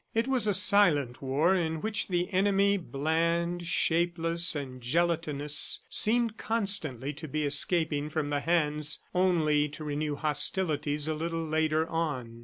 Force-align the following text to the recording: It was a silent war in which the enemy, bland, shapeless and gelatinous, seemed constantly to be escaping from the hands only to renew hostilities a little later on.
It 0.15 0.27
was 0.27 0.47
a 0.47 0.53
silent 0.55 1.21
war 1.21 1.53
in 1.53 1.79
which 1.79 2.07
the 2.07 2.33
enemy, 2.33 2.75
bland, 2.75 3.67
shapeless 3.67 4.55
and 4.55 4.81
gelatinous, 4.81 5.81
seemed 5.91 6.37
constantly 6.37 7.13
to 7.13 7.27
be 7.27 7.45
escaping 7.45 8.09
from 8.09 8.31
the 8.31 8.39
hands 8.39 9.03
only 9.13 9.69
to 9.69 9.83
renew 9.83 10.15
hostilities 10.15 11.07
a 11.07 11.13
little 11.13 11.45
later 11.45 11.87
on. 11.87 12.39